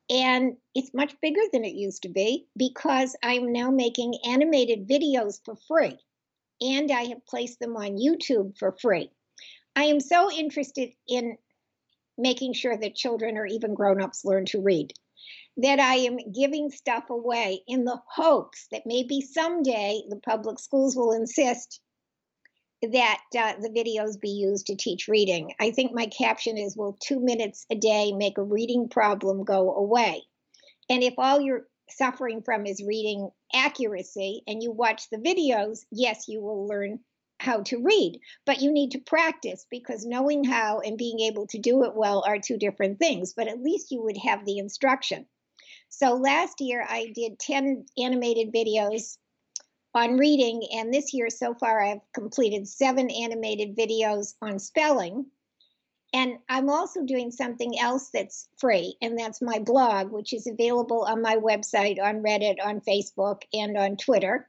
And 0.10 0.58
it's 0.76 0.94
much 0.94 1.16
bigger 1.22 1.40
than 1.52 1.64
it 1.64 1.76
used 1.76 2.02
to 2.04 2.10
be 2.10 2.46
because 2.58 3.16
I'm 3.24 3.54
now 3.54 3.72
making 3.72 4.16
animated 4.26 4.86
videos 4.88 5.40
for 5.46 5.56
free. 5.68 5.98
And 6.62 6.92
I 6.92 7.04
have 7.04 7.26
placed 7.26 7.60
them 7.60 7.78
on 7.78 7.98
YouTube 7.98 8.58
for 8.58 8.76
free. 8.82 9.10
I 9.76 9.86
am 9.86 10.00
so 10.00 10.32
interested 10.32 10.92
in 11.08 11.38
making 12.18 12.54
sure 12.54 12.78
that 12.78 12.96
children 12.96 13.38
or 13.38 13.46
even 13.46 13.74
grown-ups 13.74 14.26
learn 14.26 14.46
to 14.46 14.62
read 14.62 14.94
that 15.58 15.80
i 15.80 15.96
am 15.96 16.18
giving 16.32 16.70
stuff 16.70 17.10
away 17.10 17.62
in 17.68 17.86
the 17.86 18.00
hopes 18.08 18.68
that 18.72 18.84
maybe 18.86 19.22
someday 19.22 20.02
the 20.10 20.18
public 20.18 20.60
schools 20.60 20.96
will 20.96 21.12
insist 21.12 21.80
that 22.92 23.22
uh, 23.38 23.54
the 23.62 23.70
videos 23.70 24.20
be 24.20 24.32
used 24.32 24.68
to 24.68 24.76
teach 24.76 25.08
reading. 25.08 25.54
I 25.60 25.72
think 25.72 25.94
my 25.94 26.08
caption 26.08 26.58
is 26.58 26.76
will 26.76 26.98
two 27.00 27.20
minutes 27.20 27.66
a 27.72 27.76
day 27.76 28.12
make 28.12 28.38
a 28.38 28.44
reading 28.44 28.90
problem 28.90 29.44
go 29.44 29.74
away? 29.74 30.24
And 30.90 31.02
if 31.02 31.14
all 31.18 31.40
you're 31.40 31.68
suffering 31.90 32.42
from 32.42 32.66
is 32.66 32.84
reading 32.86 33.30
accuracy 33.54 34.44
and 34.48 34.62
you 34.62 34.72
watch 34.72 35.10
the 35.10 35.18
videos 35.18 35.80
yes 35.92 36.28
you 36.28 36.42
will 36.42 36.66
learn 36.66 37.00
how 37.44 37.62
to 37.62 37.84
read, 37.84 38.20
but 38.46 38.62
you 38.62 38.72
need 38.72 38.92
to 38.92 39.00
practice 39.00 39.66
because 39.70 40.06
knowing 40.06 40.44
how 40.44 40.80
and 40.80 40.98
being 40.98 41.20
able 41.20 41.46
to 41.48 41.60
do 41.60 41.84
it 41.84 41.94
well 41.94 42.24
are 42.26 42.40
two 42.40 42.58
different 42.58 42.98
things, 43.00 43.34
but 43.34 43.48
at 43.48 43.62
least 43.62 43.92
you 43.92 44.02
would 44.02 44.18
have 44.18 44.46
the 44.46 44.58
instruction. 44.58 45.26
So 45.90 46.16
last 46.16 46.62
year 46.62 46.86
I 46.88 47.12
did 47.14 47.38
10 47.40 47.86
animated 47.98 48.54
videos 48.54 49.18
on 49.94 50.18
reading, 50.18 50.68
and 50.74 50.92
this 50.92 51.14
year 51.14 51.30
so 51.30 51.54
far 51.54 51.84
I've 51.84 52.02
completed 52.14 52.68
seven 52.68 53.12
animated 53.12 53.76
videos 53.76 54.34
on 54.42 54.58
spelling. 54.58 55.26
And 56.14 56.38
I'm 56.48 56.70
also 56.70 57.04
doing 57.04 57.32
something 57.32 57.78
else 57.80 58.10
that's 58.14 58.48
free, 58.58 58.96
and 59.02 59.18
that's 59.18 59.42
my 59.42 59.60
blog, 59.60 60.12
which 60.12 60.32
is 60.32 60.48
available 60.48 61.04
on 61.04 61.22
my 61.22 61.36
website, 61.36 62.02
on 62.02 62.24
Reddit, 62.24 62.64
on 62.64 62.82
Facebook, 62.82 63.42
and 63.52 63.78
on 63.78 63.98
Twitter. 63.98 64.48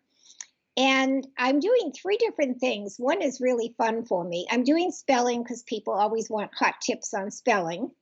And 0.77 1.27
I'm 1.39 1.61
doing 1.61 1.93
three 1.93 2.17
different 2.17 2.59
things. 2.59 2.97
One 2.99 3.23
is 3.23 3.41
really 3.41 3.75
fun 3.79 4.05
for 4.05 4.25
me. 4.25 4.47
I'm 4.51 4.65
doing 4.65 4.91
spelling 4.91 5.43
because 5.43 5.63
people 5.63 5.95
always 5.95 6.29
want 6.29 6.55
hot 6.55 6.81
tips 6.81 7.15
on 7.15 7.31
spelling. 7.31 7.93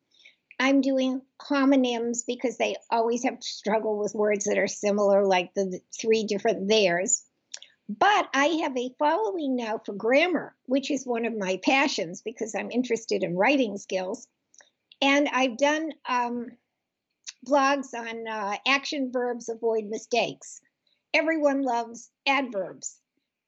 I'm 0.58 0.80
doing 0.80 1.20
homonyms 1.40 2.20
because 2.26 2.56
they 2.56 2.76
always 2.90 3.24
have 3.24 3.38
to 3.38 3.46
struggle 3.46 3.98
with 3.98 4.14
words 4.14 4.44
that 4.44 4.58
are 4.58 4.68
similar, 4.68 5.26
like 5.26 5.52
the 5.54 5.80
three 6.00 6.24
different 6.24 6.68
theirs. 6.68 7.22
But 7.88 8.28
I 8.32 8.46
have 8.62 8.76
a 8.76 8.94
following 8.98 9.56
now 9.56 9.80
for 9.84 9.92
grammar, 9.92 10.54
which 10.64 10.90
is 10.90 11.04
one 11.04 11.26
of 11.26 11.36
my 11.36 11.60
passions 11.62 12.22
because 12.22 12.54
I'm 12.54 12.70
interested 12.70 13.22
in 13.22 13.36
writing 13.36 13.76
skills. 13.76 14.28
And 15.02 15.28
I've 15.28 15.58
done 15.58 15.90
um, 16.08 16.46
blogs 17.46 17.92
on 17.92 18.26
uh, 18.26 18.56
action 18.66 19.10
verbs 19.12 19.50
avoid 19.50 19.86
mistakes 19.86 20.60
everyone 21.14 21.62
loves 21.62 22.10
adverbs. 22.26 22.98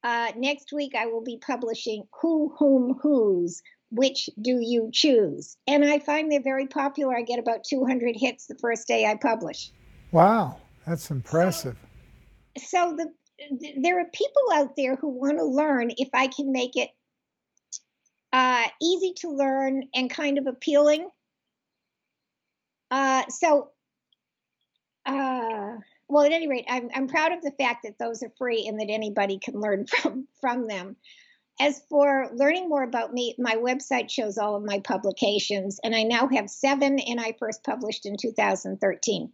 Uh, 0.02 0.32
next 0.36 0.72
week, 0.72 0.92
I 0.94 1.06
will 1.06 1.22
be 1.22 1.38
publishing 1.38 2.04
Who, 2.20 2.54
Whom, 2.58 2.98
Whose, 3.00 3.62
Which 3.90 4.28
Do 4.40 4.58
You 4.60 4.90
Choose? 4.92 5.56
And 5.66 5.84
I 5.84 5.98
find 5.98 6.30
they're 6.30 6.42
very 6.42 6.66
popular. 6.66 7.16
I 7.16 7.22
get 7.22 7.38
about 7.38 7.64
200 7.64 8.14
hits 8.16 8.46
the 8.46 8.58
first 8.60 8.86
day 8.86 9.06
I 9.06 9.14
publish. 9.16 9.70
Wow, 10.12 10.58
that's 10.86 11.10
impressive. 11.10 11.76
So, 12.58 12.62
so 12.66 12.96
the, 12.96 13.74
there 13.82 13.98
are 13.98 14.06
people 14.12 14.42
out 14.52 14.76
there 14.76 14.96
who 14.96 15.08
want 15.08 15.38
to 15.38 15.44
learn 15.44 15.90
if 15.96 16.08
I 16.12 16.26
can 16.26 16.52
make 16.52 16.76
it 16.76 16.90
uh, 18.32 18.66
easy 18.82 19.14
to 19.20 19.30
learn 19.30 19.84
and 19.94 20.10
kind 20.10 20.38
of 20.38 20.46
appealing. 20.46 21.08
Uh, 22.90 23.22
so, 23.28 23.70
uh, 25.06 25.76
well, 26.08 26.24
at 26.24 26.32
any 26.32 26.48
rate, 26.48 26.66
I'm, 26.68 26.88
I'm 26.94 27.08
proud 27.08 27.32
of 27.32 27.42
the 27.42 27.52
fact 27.52 27.84
that 27.84 27.98
those 27.98 28.22
are 28.22 28.32
free 28.36 28.66
and 28.68 28.78
that 28.80 28.90
anybody 28.90 29.38
can 29.38 29.60
learn 29.60 29.86
from, 30.02 30.28
from 30.40 30.68
them. 30.68 30.96
As 31.60 31.82
for 31.88 32.30
learning 32.34 32.68
more 32.68 32.82
about 32.82 33.12
me, 33.12 33.36
my 33.38 33.54
website 33.54 34.10
shows 34.10 34.38
all 34.38 34.56
of 34.56 34.64
my 34.64 34.80
publications, 34.80 35.78
and 35.84 35.94
I 35.94 36.02
now 36.02 36.26
have 36.28 36.50
seven, 36.50 36.98
and 36.98 37.20
I 37.20 37.36
first 37.38 37.62
published 37.62 38.06
in 38.06 38.16
2013. 38.20 39.30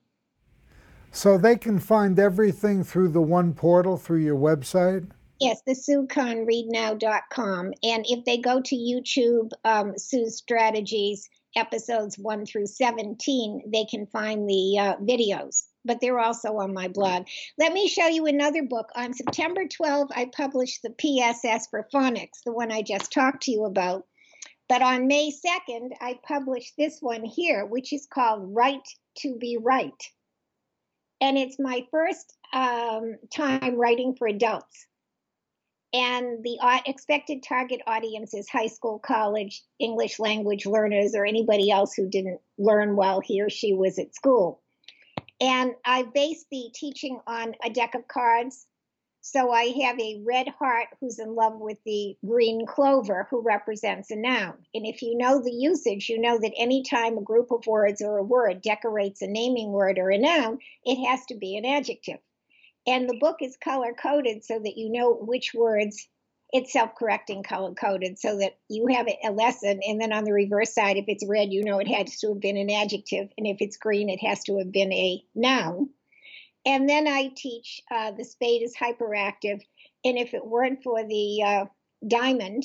So 1.12 1.38
they 1.38 1.56
can 1.56 1.78
find 1.78 2.18
everything 2.18 2.84
through 2.84 3.08
the 3.08 3.22
one 3.22 3.54
portal 3.54 3.96
through 3.96 4.20
your 4.20 4.36
website? 4.36 5.08
Yes, 5.40 5.62
the 5.66 5.72
SueKahnReadNow.com. 5.72 7.72
And 7.82 8.04
if 8.06 8.26
they 8.26 8.36
go 8.36 8.60
to 8.60 8.76
YouTube, 8.76 9.52
um, 9.64 9.96
Sue's 9.96 10.36
Strategies, 10.36 11.26
episodes 11.56 12.18
1 12.18 12.44
through 12.44 12.66
17, 12.66 13.62
they 13.72 13.86
can 13.86 14.06
find 14.06 14.48
the 14.48 14.78
uh, 14.78 14.96
videos 14.96 15.64
but 15.84 16.00
they're 16.00 16.18
also 16.18 16.56
on 16.58 16.74
my 16.74 16.88
blog. 16.88 17.26
Let 17.58 17.72
me 17.72 17.88
show 17.88 18.06
you 18.06 18.26
another 18.26 18.62
book. 18.62 18.90
On 18.94 19.12
September 19.12 19.64
12, 19.66 20.08
I 20.14 20.30
published 20.34 20.82
the 20.82 20.90
PSS 20.90 21.68
for 21.68 21.88
phonics, 21.92 22.42
the 22.44 22.52
one 22.52 22.70
I 22.70 22.82
just 22.82 23.12
talked 23.12 23.44
to 23.44 23.50
you 23.50 23.64
about. 23.64 24.06
But 24.68 24.82
on 24.82 25.08
May 25.08 25.32
2nd, 25.32 25.90
I 26.00 26.20
published 26.22 26.74
this 26.78 26.98
one 27.00 27.24
here, 27.24 27.66
which 27.66 27.92
is 27.92 28.06
called 28.06 28.54
Write 28.54 28.86
to 29.18 29.36
Be 29.36 29.58
Right. 29.60 30.02
And 31.20 31.36
it's 31.36 31.58
my 31.58 31.86
first 31.90 32.32
um, 32.52 33.16
time 33.34 33.74
writing 33.76 34.14
for 34.16 34.28
adults. 34.28 34.86
And 35.92 36.44
the 36.44 36.58
expected 36.86 37.42
target 37.42 37.80
audience 37.86 38.32
is 38.32 38.48
high 38.48 38.68
school, 38.68 39.00
college, 39.00 39.64
English 39.80 40.20
language 40.20 40.66
learners, 40.66 41.16
or 41.16 41.26
anybody 41.26 41.70
else 41.72 41.92
who 41.94 42.08
didn't 42.08 42.40
learn 42.58 42.94
while 42.94 43.20
he 43.20 43.42
or 43.42 43.50
she 43.50 43.74
was 43.74 43.98
at 43.98 44.14
school. 44.14 44.62
And 45.40 45.74
I 45.84 46.02
base 46.02 46.44
the 46.50 46.70
teaching 46.74 47.20
on 47.26 47.54
a 47.64 47.70
deck 47.70 47.94
of 47.94 48.06
cards 48.08 48.66
so 49.22 49.50
I 49.50 49.66
have 49.82 50.00
a 50.00 50.22
red 50.24 50.48
heart 50.48 50.88
who's 50.98 51.18
in 51.18 51.34
love 51.34 51.60
with 51.60 51.76
the 51.84 52.16
green 52.24 52.66
clover 52.66 53.26
who 53.30 53.42
represents 53.42 54.10
a 54.10 54.16
noun. 54.16 54.66
And 54.72 54.86
if 54.86 55.02
you 55.02 55.14
know 55.14 55.42
the 55.42 55.52
usage, 55.52 56.08
you 56.08 56.18
know 56.18 56.38
that 56.38 56.54
anytime 56.56 57.18
a 57.18 57.22
group 57.22 57.50
of 57.50 57.66
words 57.66 58.00
or 58.00 58.16
a 58.16 58.24
word 58.24 58.62
decorates 58.62 59.20
a 59.20 59.26
naming 59.26 59.72
word 59.72 59.98
or 59.98 60.10
a 60.10 60.16
noun, 60.16 60.58
it 60.84 61.06
has 61.06 61.26
to 61.26 61.34
be 61.34 61.56
an 61.58 61.66
adjective. 61.66 62.18
And 62.86 63.08
the 63.08 63.18
book 63.18 63.42
is 63.42 63.58
color 63.58 63.92
coded 63.92 64.42
so 64.42 64.58
that 64.58 64.78
you 64.78 64.90
know 64.90 65.12
which 65.12 65.52
words 65.52 66.08
it's 66.52 66.72
self 66.72 66.94
correcting 66.94 67.42
color 67.42 67.74
coded 67.74 68.18
so 68.18 68.38
that 68.38 68.58
you 68.68 68.86
have 68.88 69.06
a 69.08 69.30
lesson. 69.30 69.80
And 69.86 70.00
then 70.00 70.12
on 70.12 70.24
the 70.24 70.32
reverse 70.32 70.74
side, 70.74 70.96
if 70.96 71.04
it's 71.08 71.26
red, 71.26 71.52
you 71.52 71.64
know 71.64 71.78
it 71.78 71.88
has 71.88 72.18
to 72.20 72.28
have 72.28 72.40
been 72.40 72.56
an 72.56 72.70
adjective. 72.70 73.28
And 73.38 73.46
if 73.46 73.58
it's 73.60 73.76
green, 73.76 74.08
it 74.08 74.20
has 74.26 74.44
to 74.44 74.58
have 74.58 74.72
been 74.72 74.92
a 74.92 75.22
noun. 75.34 75.90
And 76.66 76.88
then 76.88 77.08
I 77.08 77.30
teach 77.34 77.80
uh, 77.90 78.12
the 78.12 78.24
spade 78.24 78.62
is 78.62 78.76
hyperactive. 78.76 79.60
And 80.04 80.18
if 80.18 80.34
it 80.34 80.46
weren't 80.46 80.82
for 80.82 81.06
the 81.06 81.42
uh, 81.42 81.64
diamond, 82.06 82.64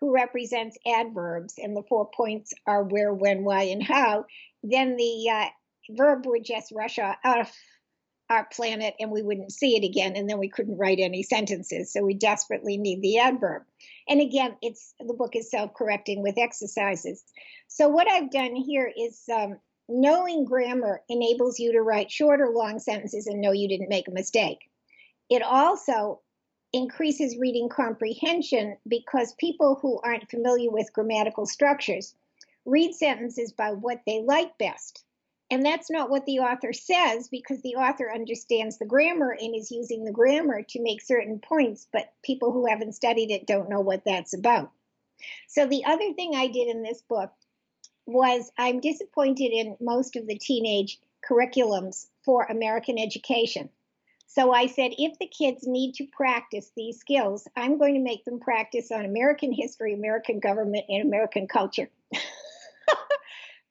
who 0.00 0.14
represents 0.14 0.76
adverbs, 0.86 1.54
and 1.58 1.76
the 1.76 1.82
four 1.88 2.10
points 2.10 2.52
are 2.66 2.84
where, 2.84 3.12
when, 3.12 3.44
why, 3.44 3.62
and 3.62 3.82
how, 3.82 4.26
then 4.62 4.96
the 4.96 5.30
uh, 5.30 5.46
verb 5.90 6.26
would 6.26 6.44
just 6.44 6.72
rush 6.72 6.98
off 6.98 7.52
our 8.28 8.46
planet 8.52 8.94
and 8.98 9.10
we 9.10 9.22
wouldn't 9.22 9.52
see 9.52 9.76
it 9.76 9.84
again 9.84 10.16
and 10.16 10.28
then 10.28 10.38
we 10.38 10.48
couldn't 10.48 10.78
write 10.78 10.98
any 10.98 11.22
sentences 11.22 11.92
so 11.92 12.02
we 12.02 12.14
desperately 12.14 12.76
need 12.76 13.00
the 13.02 13.18
adverb 13.18 13.62
and 14.08 14.20
again 14.20 14.56
it's 14.62 14.94
the 15.00 15.14
book 15.14 15.36
is 15.36 15.50
self-correcting 15.50 16.22
with 16.22 16.38
exercises 16.38 17.22
so 17.68 17.88
what 17.88 18.10
i've 18.10 18.30
done 18.30 18.56
here 18.56 18.90
is 18.96 19.22
um, 19.32 19.56
knowing 19.88 20.44
grammar 20.44 21.02
enables 21.08 21.58
you 21.58 21.72
to 21.72 21.82
write 21.82 22.10
short 22.10 22.40
or 22.40 22.50
long 22.50 22.78
sentences 22.78 23.26
and 23.26 23.40
know 23.40 23.52
you 23.52 23.68
didn't 23.68 23.88
make 23.88 24.08
a 24.08 24.12
mistake. 24.12 24.68
It 25.30 25.42
also 25.42 26.20
increases 26.72 27.38
reading 27.38 27.68
comprehension 27.68 28.76
because 28.88 29.34
people 29.34 29.78
who 29.80 30.00
aren't 30.02 30.30
familiar 30.30 30.70
with 30.70 30.92
grammatical 30.92 31.46
structures 31.46 32.14
read 32.64 32.94
sentences 32.94 33.52
by 33.52 33.72
what 33.72 34.02
they 34.06 34.22
like 34.22 34.58
best. 34.58 35.04
And 35.50 35.64
that's 35.64 35.90
not 35.90 36.10
what 36.10 36.26
the 36.26 36.40
author 36.40 36.72
says 36.72 37.28
because 37.28 37.62
the 37.62 37.76
author 37.76 38.10
understands 38.12 38.78
the 38.78 38.84
grammar 38.84 39.30
and 39.30 39.54
is 39.54 39.70
using 39.70 40.04
the 40.04 40.12
grammar 40.12 40.62
to 40.62 40.82
make 40.82 41.00
certain 41.00 41.38
points, 41.38 41.86
but 41.92 42.12
people 42.24 42.52
who 42.52 42.66
haven't 42.66 42.94
studied 42.94 43.30
it 43.30 43.46
don't 43.46 43.70
know 43.70 43.80
what 43.80 44.04
that's 44.04 44.34
about. 44.34 44.72
So, 45.48 45.66
the 45.66 45.84
other 45.84 46.12
thing 46.12 46.34
I 46.34 46.48
did 46.48 46.68
in 46.68 46.82
this 46.82 47.00
book 47.02 47.30
was 48.06 48.50
I'm 48.58 48.80
disappointed 48.80 49.52
in 49.52 49.76
most 49.80 50.16
of 50.16 50.26
the 50.26 50.38
teenage 50.38 50.98
curriculums 51.28 52.06
for 52.24 52.44
American 52.44 52.98
education. 52.98 53.70
So 54.28 54.52
I 54.52 54.66
said, 54.66 54.92
if 54.98 55.18
the 55.18 55.26
kids 55.26 55.66
need 55.66 55.94
to 55.94 56.06
practice 56.06 56.70
these 56.76 56.98
skills, 56.98 57.48
I'm 57.56 57.78
going 57.78 57.94
to 57.94 58.00
make 58.00 58.24
them 58.24 58.38
practice 58.38 58.90
on 58.90 59.04
American 59.04 59.52
history, 59.52 59.94
American 59.94 60.40
government, 60.40 60.84
and 60.88 61.06
American 61.06 61.48
culture. 61.48 61.88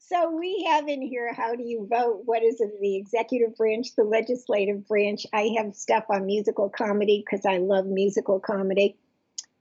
so 0.07 0.31
we 0.31 0.65
have 0.69 0.88
in 0.88 1.01
here 1.01 1.33
how 1.33 1.55
do 1.55 1.63
you 1.63 1.88
vote? 1.89 2.24
What 2.25 2.43
is 2.43 2.62
it, 2.62 2.79
the 2.79 2.95
executive 2.95 3.55
branch, 3.55 3.95
the 3.95 4.03
legislative 4.03 4.88
branch? 4.88 5.25
I 5.33 5.55
have 5.57 5.75
stuff 5.75 6.05
on 6.09 6.25
musical 6.25 6.69
comedy 6.69 7.24
because 7.25 7.45
I 7.45 7.57
love 7.57 7.85
musical 7.85 8.39
comedy 8.39 8.97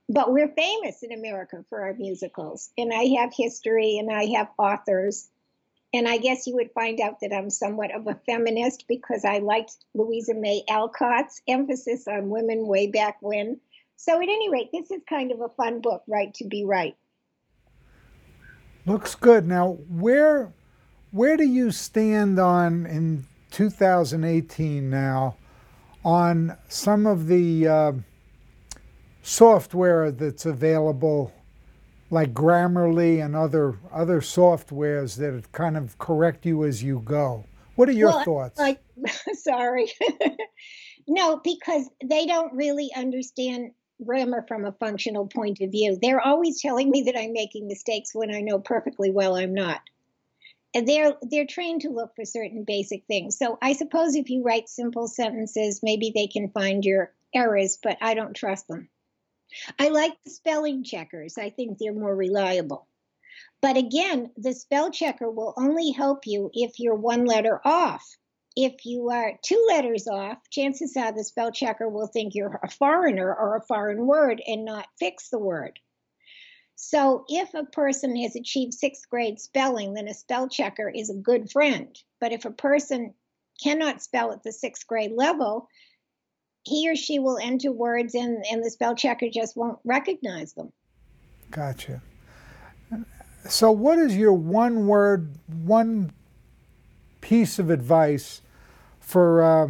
but 0.07 0.31
we're 0.31 0.49
famous 0.49 1.01
in 1.03 1.11
America 1.11 1.65
for 1.69 1.81
our 1.81 1.93
musicals. 1.93 2.69
And 2.77 2.93
I 2.93 3.19
have 3.19 3.33
history 3.35 3.97
and 3.97 4.11
I 4.11 4.25
have 4.37 4.49
authors. 4.57 5.29
And 5.93 6.07
I 6.07 6.17
guess 6.17 6.45
you 6.45 6.55
would 6.55 6.71
find 6.71 6.99
out 6.99 7.21
that 7.21 7.33
I'm 7.33 7.49
somewhat 7.49 7.95
of 7.95 8.05
a 8.07 8.19
feminist 8.25 8.85
because 8.87 9.23
I 9.23 9.39
liked 9.39 9.75
Louisa 9.93 10.33
May 10.33 10.63
Alcott's 10.69 11.41
emphasis 11.47 12.07
on 12.07 12.29
women 12.29 12.67
way 12.67 12.87
back 12.87 13.17
when. 13.21 13.59
So, 13.95 14.17
at 14.17 14.23
any 14.23 14.49
rate, 14.49 14.69
this 14.73 14.91
is 14.91 15.01
kind 15.07 15.31
of 15.31 15.39
a 15.39 15.49
fun 15.49 15.79
book, 15.79 16.03
Write 16.05 16.33
to 16.35 16.45
Be 16.45 16.65
Right. 16.65 16.97
Looks 18.85 19.15
good. 19.15 19.47
Now, 19.47 19.77
where 19.89 20.53
where 21.11 21.37
do 21.37 21.45
you 21.45 21.71
stand 21.71 22.39
on 22.39 22.85
in 22.85 23.25
2018 23.51 24.89
now 24.89 25.37
on 26.03 26.57
some 26.67 27.07
of 27.07 27.27
the 27.27 27.67
uh, 27.67 27.91
software 29.23 30.11
that's 30.11 30.45
available 30.45 31.33
like 32.11 32.33
Grammarly 32.33 33.23
and 33.23 33.35
other 33.35 33.79
other 33.91 34.21
softwares 34.21 35.17
that 35.17 35.51
kind 35.51 35.75
of 35.75 35.97
correct 35.97 36.45
you 36.45 36.63
as 36.65 36.83
you 36.83 37.01
go. 37.03 37.45
What 37.75 37.89
are 37.89 37.93
your 37.93 38.09
well, 38.09 38.23
thoughts? 38.23 38.59
Like, 38.59 38.79
sorry. 39.33 39.91
no, 41.07 41.41
because 41.43 41.89
they 42.03 42.25
don't 42.25 42.53
really 42.53 42.91
understand 42.95 43.71
grammar 44.03 44.45
from 44.47 44.65
a 44.65 44.71
functional 44.73 45.27
point 45.27 45.61
of 45.61 45.71
view. 45.71 45.97
They're 46.01 46.21
always 46.21 46.61
telling 46.61 46.89
me 46.89 47.03
that 47.03 47.17
I'm 47.17 47.33
making 47.33 47.67
mistakes 47.67 48.13
when 48.13 48.33
I 48.33 48.41
know 48.41 48.59
perfectly 48.59 49.11
well 49.11 49.35
I'm 49.35 49.53
not. 49.53 49.81
And 50.73 50.87
they're 50.87 51.15
they're 51.21 51.45
trained 51.45 51.81
to 51.81 51.89
look 51.89 52.15
for 52.15 52.25
certain 52.25 52.65
basic 52.65 53.05
things. 53.05 53.37
So 53.37 53.57
I 53.61 53.73
suppose 53.73 54.15
if 54.15 54.29
you 54.29 54.43
write 54.43 54.67
simple 54.67 55.07
sentences, 55.07 55.81
maybe 55.81 56.11
they 56.13 56.27
can 56.27 56.49
find 56.49 56.83
your 56.83 57.13
errors, 57.33 57.77
but 57.81 57.97
I 58.01 58.13
don't 58.13 58.35
trust 58.35 58.67
them. 58.67 58.89
I 59.79 59.89
like 59.89 60.13
the 60.23 60.31
spelling 60.31 60.83
checkers. 60.83 61.37
I 61.37 61.49
think 61.49 61.77
they're 61.77 61.93
more 61.93 62.15
reliable. 62.15 62.87
But 63.61 63.77
again, 63.77 64.31
the 64.37 64.53
spell 64.53 64.91
checker 64.91 65.29
will 65.29 65.53
only 65.57 65.91
help 65.91 66.27
you 66.27 66.51
if 66.53 66.79
you're 66.79 66.95
one 66.95 67.25
letter 67.25 67.61
off. 67.63 68.17
If 68.55 68.85
you 68.85 69.09
are 69.09 69.37
two 69.41 69.65
letters 69.67 70.07
off, 70.07 70.37
chances 70.49 70.95
are 70.95 71.11
the 71.11 71.23
spell 71.23 71.51
checker 71.51 71.89
will 71.89 72.07
think 72.07 72.33
you're 72.33 72.59
a 72.63 72.69
foreigner 72.69 73.33
or 73.33 73.57
a 73.57 73.65
foreign 73.65 74.07
word 74.07 74.41
and 74.47 74.63
not 74.63 74.87
fix 74.97 75.29
the 75.29 75.39
word. 75.39 75.79
So 76.75 77.25
if 77.27 77.53
a 77.53 77.63
person 77.63 78.15
has 78.17 78.35
achieved 78.35 78.73
sixth 78.73 79.09
grade 79.09 79.39
spelling, 79.39 79.93
then 79.93 80.07
a 80.07 80.13
spell 80.13 80.47
checker 80.47 80.89
is 80.89 81.09
a 81.09 81.15
good 81.15 81.51
friend. 81.51 81.97
But 82.19 82.31
if 82.31 82.45
a 82.45 82.51
person 82.51 83.13
cannot 83.61 84.01
spell 84.01 84.31
at 84.31 84.43
the 84.43 84.51
sixth 84.51 84.85
grade 84.87 85.13
level, 85.13 85.69
he 86.63 86.89
or 86.89 86.95
she 86.95 87.19
will 87.19 87.37
enter 87.37 87.71
words 87.71 88.15
and, 88.15 88.43
and 88.51 88.63
the 88.63 88.71
spell 88.71 88.95
checker 88.95 89.29
just 89.29 89.55
won't 89.55 89.79
recognize 89.83 90.53
them. 90.53 90.71
Gotcha. 91.51 92.01
So, 93.47 93.71
what 93.71 93.99
is 93.99 94.17
your 94.17 94.33
one 94.33 94.87
word, 94.87 95.29
one 95.47 96.11
piece 97.21 97.59
of 97.59 97.69
advice 97.69 98.41
for 99.05 99.43
uh, 99.43 99.67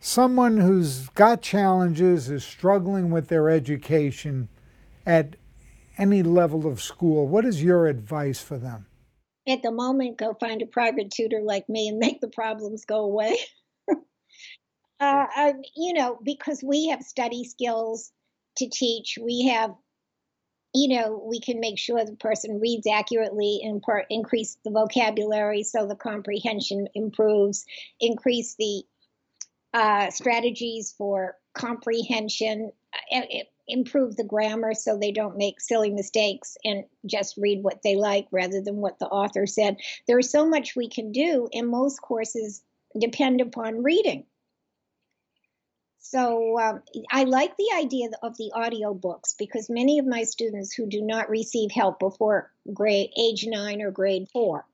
someone 0.00 0.56
who's 0.56 1.08
got 1.10 1.42
challenges, 1.42 2.30
is 2.30 2.42
struggling 2.42 3.10
with 3.10 3.28
their 3.28 3.50
education 3.50 4.48
at 5.04 5.36
any 5.98 6.22
level 6.22 6.66
of 6.66 6.80
school? 6.80 7.28
What 7.28 7.44
is 7.44 7.62
your 7.62 7.86
advice 7.86 8.40
for 8.40 8.56
them? 8.56 8.86
At 9.46 9.62
the 9.62 9.70
moment, 9.70 10.18
go 10.18 10.34
find 10.34 10.62
a 10.62 10.66
private 10.66 11.10
tutor 11.10 11.40
like 11.42 11.68
me 11.68 11.88
and 11.88 11.98
make 11.98 12.20
the 12.20 12.28
problems 12.28 12.84
go 12.84 13.00
away. 13.00 13.38
Uh, 15.00 15.26
um, 15.36 15.62
you 15.76 15.92
know, 15.92 16.18
because 16.24 16.60
we 16.60 16.88
have 16.88 17.02
study 17.04 17.44
skills 17.44 18.10
to 18.56 18.68
teach, 18.68 19.16
we 19.22 19.46
have, 19.46 19.70
you 20.74 20.88
know, 20.96 21.22
we 21.24 21.40
can 21.40 21.60
make 21.60 21.78
sure 21.78 22.04
the 22.04 22.16
person 22.16 22.60
reads 22.60 22.86
accurately 22.86 23.60
and 23.62 23.82
per- 23.82 24.04
increase 24.10 24.58
the 24.64 24.70
vocabulary 24.70 25.62
so 25.62 25.86
the 25.86 25.96
comprehension 25.96 26.88
improves, 26.94 27.64
increase 28.00 28.54
the 28.58 28.82
uh, 29.72 30.10
strategies 30.10 30.94
for 30.96 31.36
comprehension, 31.54 32.70
uh, 33.14 33.20
improve 33.66 34.16
the 34.16 34.24
grammar 34.24 34.72
so 34.74 34.96
they 34.96 35.12
don't 35.12 35.36
make 35.36 35.60
silly 35.60 35.90
mistakes 35.90 36.56
and 36.64 36.84
just 37.06 37.36
read 37.36 37.62
what 37.62 37.82
they 37.82 37.96
like 37.96 38.26
rather 38.30 38.60
than 38.60 38.76
what 38.76 38.98
the 38.98 39.06
author 39.06 39.46
said. 39.46 39.76
There 40.06 40.18
is 40.18 40.30
so 40.30 40.48
much 40.48 40.76
we 40.76 40.88
can 40.88 41.12
do, 41.12 41.48
and 41.52 41.68
most 41.68 42.00
courses 42.00 42.62
depend 42.98 43.40
upon 43.40 43.82
reading. 43.82 44.24
So 46.10 46.58
um, 46.58 46.82
I 47.10 47.24
like 47.24 47.54
the 47.58 47.70
idea 47.76 48.08
of 48.22 48.34
the 48.38 48.50
audio 48.54 48.94
books 48.94 49.34
because 49.38 49.68
many 49.68 49.98
of 49.98 50.06
my 50.06 50.22
students 50.22 50.72
who 50.72 50.86
do 50.86 51.02
not 51.02 51.28
receive 51.28 51.70
help 51.70 51.98
before 51.98 52.50
grade 52.72 53.10
age 53.20 53.44
nine 53.46 53.82
or 53.82 53.90
grade 53.90 54.26
four 54.32 54.64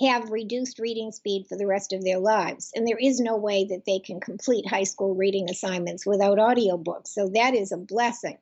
have 0.00 0.30
reduced 0.30 0.78
reading 0.78 1.12
speed 1.12 1.44
for 1.46 1.58
the 1.58 1.66
rest 1.66 1.92
of 1.92 2.02
their 2.02 2.18
lives. 2.18 2.72
And 2.74 2.86
there 2.86 2.96
is 2.96 3.20
no 3.20 3.36
way 3.36 3.66
that 3.66 3.84
they 3.84 3.98
can 3.98 4.18
complete 4.18 4.66
high 4.66 4.84
school 4.84 5.14
reading 5.14 5.50
assignments 5.50 6.06
without 6.06 6.38
audiobooks. 6.38 7.08
So 7.08 7.28
that 7.34 7.54
is 7.54 7.70
a 7.70 7.76
blessing. 7.76 8.38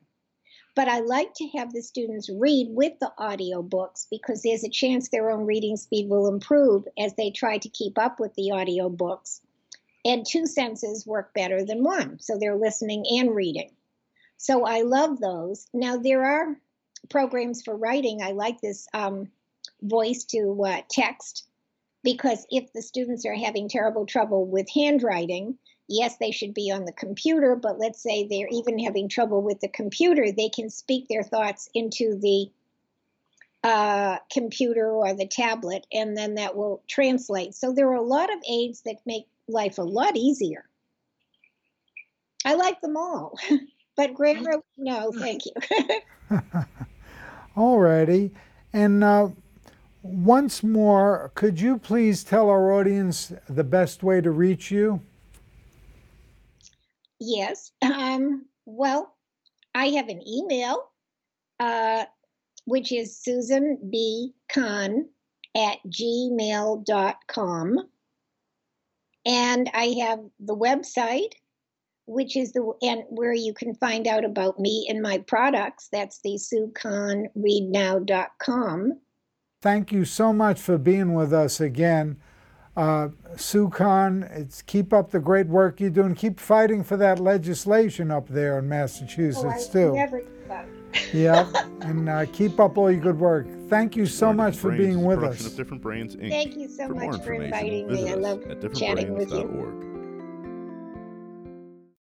But 0.73 0.87
I 0.87 1.01
like 1.01 1.33
to 1.33 1.49
have 1.57 1.73
the 1.73 1.81
students 1.81 2.29
read 2.29 2.67
with 2.69 2.93
the 3.01 3.11
audiobooks 3.19 4.07
because 4.09 4.41
there's 4.41 4.63
a 4.63 4.69
chance 4.69 5.09
their 5.09 5.31
own 5.31 5.45
reading 5.45 5.75
speed 5.75 6.07
will 6.09 6.27
improve 6.27 6.87
as 6.97 7.13
they 7.15 7.31
try 7.31 7.57
to 7.57 7.67
keep 7.67 7.97
up 7.97 8.21
with 8.21 8.33
the 8.35 8.51
audiobooks 8.53 9.41
And 10.05 10.25
two 10.25 10.45
senses 10.45 11.05
work 11.05 11.33
better 11.33 11.65
than 11.65 11.83
one. 11.83 12.19
So 12.19 12.37
they're 12.37 12.55
listening 12.55 13.05
and 13.19 13.35
reading. 13.35 13.71
So 14.37 14.65
I 14.65 14.81
love 14.81 15.19
those. 15.19 15.67
Now, 15.73 15.97
there 15.97 16.23
are 16.23 16.55
programs 17.09 17.63
for 17.63 17.75
writing. 17.75 18.21
I 18.21 18.31
like 18.31 18.61
this 18.61 18.87
um, 18.93 19.29
voice 19.81 20.23
to 20.25 20.63
uh, 20.65 20.81
text 20.89 21.47
because 22.03 22.45
if 22.51 22.71
the 22.71 22.83
students 22.83 23.25
are 23.25 23.35
having 23.35 23.67
terrible 23.67 24.05
trouble 24.05 24.45
with 24.45 24.69
handwriting, 24.69 25.57
yes, 25.87 26.17
they 26.17 26.31
should 26.31 26.53
be 26.53 26.71
on 26.71 26.85
the 26.85 26.91
computer, 26.91 27.55
but 27.55 27.79
let's 27.79 28.01
say 28.01 28.27
they're 28.27 28.47
even 28.51 28.77
having 28.79 29.09
trouble 29.09 29.41
with 29.41 29.59
the 29.59 29.67
computer, 29.67 30.31
they 30.31 30.49
can 30.49 30.69
speak 30.69 31.07
their 31.07 31.23
thoughts 31.23 31.69
into 31.73 32.15
the 32.19 32.51
uh, 33.63 34.17
computer 34.31 34.91
or 34.91 35.15
the 35.15 35.27
tablet, 35.27 35.87
and 35.91 36.15
then 36.15 36.35
that 36.35 36.55
will 36.55 36.83
translate. 36.87 37.55
So 37.55 37.73
there 37.73 37.89
are 37.89 37.95
a 37.95 38.01
lot 38.03 38.31
of 38.31 38.39
aids 38.47 38.81
that 38.81 38.97
make 39.07 39.25
life 39.47 39.77
a 39.77 39.83
lot 39.83 40.15
easier. 40.15 40.65
I 42.43 42.55
like 42.55 42.79
them 42.81 42.95
all, 42.97 43.37
but 43.97 44.13
grammar, 44.13 44.61
no, 44.77 45.11
thank 45.11 45.43
you. 45.45 45.53
Alrighty. 47.57 48.31
And 48.73 49.03
uh, 49.03 49.29
once 50.03 50.63
more, 50.63 51.31
could 51.33 51.59
you 51.59 51.77
please 51.79 52.23
tell 52.23 52.49
our 52.49 52.71
audience 52.71 53.33
the 53.49 53.63
best 53.63 54.03
way 54.03 54.21
to 54.21 54.29
reach 54.29 54.69
you? 54.69 55.01
Yes. 57.19 57.71
Um, 57.81 58.45
well, 58.65 59.15
I 59.73 59.87
have 59.87 60.09
an 60.09 60.21
email, 60.27 60.91
uh, 61.59 62.05
which 62.65 62.91
is 62.91 63.17
Susan 63.17 63.79
B. 63.89 64.33
Kahn 64.49 65.07
at 65.55 65.77
gmail.com. 65.87 66.83
And 69.25 69.69
I 69.73 69.95
have 70.01 70.19
the 70.39 70.55
website, 70.55 71.33
which 72.05 72.37
is 72.37 72.53
the 72.53 72.71
and 72.81 73.03
where 73.09 73.33
you 73.33 73.53
can 73.53 73.75
find 73.75 74.07
out 74.07 74.23
about 74.23 74.57
me 74.59 74.87
and 74.89 75.01
my 75.01 75.17
products. 75.19 75.89
That's 75.91 76.21
the 76.23 76.35
SueKahnReadNow.com. 76.35 78.93
Thank 79.61 79.91
you 79.91 80.05
so 80.05 80.31
much 80.31 80.61
for 80.61 80.77
being 80.77 81.13
with 81.15 81.33
us 81.33 81.59
again. 81.59 82.15
Uh, 82.77 83.09
Sue 83.37 83.69
Kahn, 83.69 84.23
it's 84.31 84.61
keep 84.61 84.93
up 84.93 85.11
the 85.11 85.19
great 85.19 85.47
work 85.47 85.79
you're 85.79 85.89
doing. 85.89 86.13
Keep 86.13 86.39
fighting 86.39 86.83
for 86.83 86.97
that 86.97 87.19
legislation 87.19 88.11
up 88.11 88.27
there 88.27 88.59
in 88.59 88.67
Massachusetts 88.67 89.69
oh, 89.69 89.73
too. 89.73 89.93
Never 90.47 90.69
yeah, 91.13 91.51
and 91.81 92.07
uh, 92.09 92.25
keep 92.31 92.59
up 92.59 92.77
all 92.77 92.91
your 92.91 93.01
good 93.01 93.19
work. 93.19 93.47
Thank 93.69 93.95
you 93.95 94.05
so 94.05 94.31
much 94.31 94.55
for 94.55 94.71
being 94.71 95.03
with 95.03 95.23
us. 95.23 95.45
Of 95.45 95.55
Different 95.55 95.81
Brains, 95.81 96.15
Inc. 96.15 96.29
Thank 96.29 96.55
you 96.55 96.67
so 96.67 96.87
for 96.87 96.95
much 96.95 97.23
for 97.23 97.33
inviting 97.33 97.87
me. 97.87 98.09
I 98.09 98.13
us 98.13 98.19
love 98.19 98.43
at 98.43 98.73
chatting 98.73 99.13
with 99.13 99.31
you. 99.31 99.37
differentbrains.org. 99.37 99.84